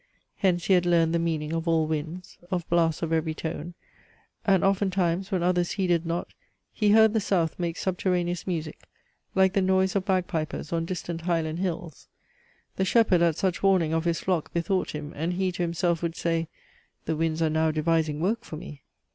Hence 0.37 0.65
he 0.65 0.73
had 0.73 0.87
learned 0.87 1.13
the 1.13 1.19
meaning 1.19 1.53
of 1.53 1.67
all 1.67 1.85
winds, 1.85 2.39
Of 2.49 2.67
blasts 2.69 3.03
of 3.03 3.13
every 3.13 3.35
tone; 3.35 3.75
and 4.43 4.63
oftentimes 4.63 5.31
When 5.31 5.43
others 5.43 5.73
heeded 5.73 6.07
not, 6.07 6.33
He 6.73 6.89
heard 6.89 7.13
the 7.13 7.19
South 7.19 7.59
Make 7.59 7.77
subterraneous 7.77 8.47
music, 8.47 8.79
like 9.35 9.53
the 9.53 9.61
noise 9.61 9.95
Of 9.95 10.05
bagpipers 10.05 10.73
on 10.73 10.85
distant 10.85 11.21
Highland 11.21 11.59
hills. 11.59 12.07
The 12.77 12.83
Shepherd, 12.85 13.21
at 13.21 13.37
such 13.37 13.61
warning, 13.61 13.93
of 13.93 14.05
his 14.05 14.21
flock 14.21 14.51
Bethought 14.51 14.95
him, 14.95 15.13
and 15.15 15.33
he 15.33 15.51
to 15.51 15.61
himself 15.61 16.01
would 16.01 16.15
say, 16.15 16.47
`The 17.05 17.15
winds 17.15 17.39
are 17.43 17.51
now 17.51 17.69
devising 17.69 18.19
work 18.19 18.43
for 18.43 18.57
me!' 18.57 18.81